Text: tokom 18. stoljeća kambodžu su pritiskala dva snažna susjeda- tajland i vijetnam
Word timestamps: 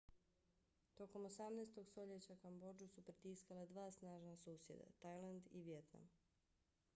tokom 0.99 1.25
18. 1.27 1.83
stoljeća 1.89 2.35
kambodžu 2.45 2.87
su 2.87 3.01
pritiskala 3.03 3.65
dva 3.65 3.85
snažna 3.91 4.35
susjeda- 4.37 4.91
tajland 5.05 5.47
i 5.51 5.61
vijetnam 5.61 6.09